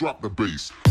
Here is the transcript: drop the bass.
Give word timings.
drop 0.00 0.22
the 0.22 0.30
bass. 0.30 0.89